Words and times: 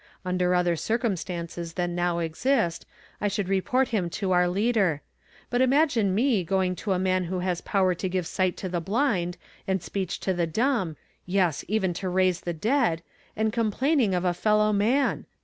Under 0.25 0.55
other 0.55 0.75
circumstances 0.75 1.73
than 1.73 1.93
now 1.93 2.17
exist 2.17 2.87
I 3.21 3.27
should 3.27 3.47
re 3.47 3.61
port 3.61 3.89
him 3.89 4.09
to 4.09 4.31
our 4.31 4.47
leader; 4.47 5.03
but 5.51 5.61
imagine 5.61 6.15
me 6.15 6.43
going 6.43 6.75
fo 6.75 6.93
a 6.93 6.97
man 6.97 7.25
who 7.25 7.37
has 7.41 7.61
power 7.61 7.93
to 7.93 8.09
give 8.09 8.25
sight 8.25 8.57
to 8.57 8.67
the 8.67 8.81
blind 8.81 9.37
and 9.67 9.79
speech 9.83 10.19
to 10.21 10.33
the 10.33 10.47
dumb, 10.47 10.97
yes, 11.27 11.63
even 11.67 11.93
to 11.93 12.09
raise 12.09 12.41
the' 12.41 12.51
dead, 12.51 13.03
and 13.35 13.53
complaining 13.53 14.15
of 14.15 14.25
a 14.25 14.33
fellow 14.33 14.73
man 14.73 15.27